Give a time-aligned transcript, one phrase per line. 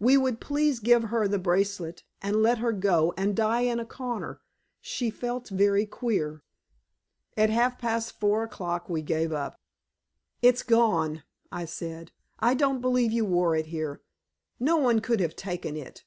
[0.00, 3.84] we would please give her the bracelet and let her go and die in a
[3.86, 4.40] corner;
[4.80, 6.42] she felt very queer.
[7.36, 9.54] At half past four o'clock we gave up.
[10.42, 11.22] "It's gone,"
[11.52, 12.10] I said.
[12.40, 14.02] "I don't believe you wore it here.
[14.58, 16.02] No one could have taken it.